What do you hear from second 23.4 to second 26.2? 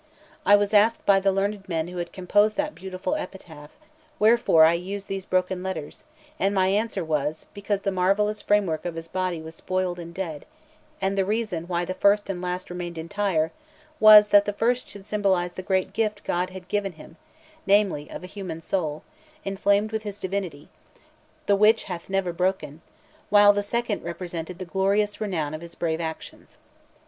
the second represented the glorious renown of his brave